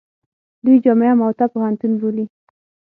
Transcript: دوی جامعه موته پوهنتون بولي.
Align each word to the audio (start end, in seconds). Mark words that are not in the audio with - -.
دوی 0.65 0.77
جامعه 0.85 1.11
موته 1.21 1.45
پوهنتون 1.53 1.91
بولي. 2.01 2.25